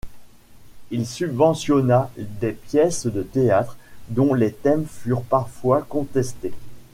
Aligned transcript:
Il 0.89 1.05
subventionna 1.05 2.09
des 2.17 2.53
pièces 2.53 3.05
de 3.05 3.21
théâtre, 3.21 3.77
dont 4.09 4.33
les 4.33 4.51
thèmes 4.51 4.87
furent 4.87 5.21
parfois 5.21 5.83
contestés. 5.83 6.53